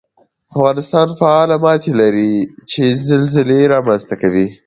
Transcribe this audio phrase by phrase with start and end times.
[0.53, 2.33] افغانستان فعاله ماتې لري
[2.69, 4.47] چې زلزلې رامنځته کوي